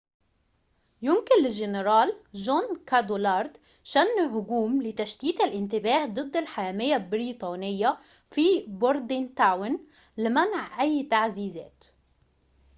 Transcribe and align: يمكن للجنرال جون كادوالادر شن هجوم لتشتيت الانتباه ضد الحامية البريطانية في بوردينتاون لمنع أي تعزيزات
يمكن 1.01 1.43
للجنرال 1.43 2.15
جون 2.33 2.79
كادوالادر 2.87 3.59
شن 3.83 4.19
هجوم 4.29 4.81
لتشتيت 4.83 5.41
الانتباه 5.41 6.05
ضد 6.05 6.37
الحامية 6.37 6.95
البريطانية 6.95 7.97
في 8.31 8.65
بوردينتاون 8.67 9.79
لمنع 10.17 10.81
أي 10.81 11.03
تعزيزات 11.03 11.83